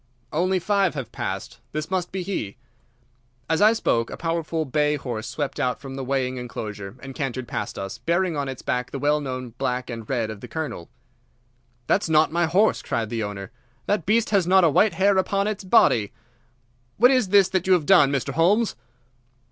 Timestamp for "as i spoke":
3.47-4.09